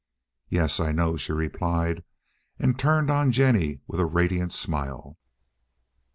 [0.49, 2.03] "Yes, I know," she replied,
[2.57, 5.19] and turned on Jennie a radiant smile.